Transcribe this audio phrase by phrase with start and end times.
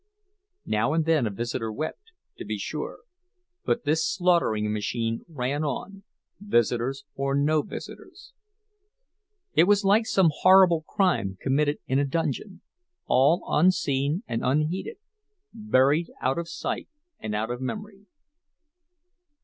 [0.65, 3.01] Now and then a visitor wept, to be sure;
[3.63, 6.05] but this slaughtering machine ran on,
[6.39, 8.33] visitors or no visitors.
[9.53, 12.61] It was like some horrible crime committed in a dungeon,
[13.05, 14.97] all unseen and unheeded,
[15.53, 16.89] buried out of sight
[17.19, 18.07] and of memory.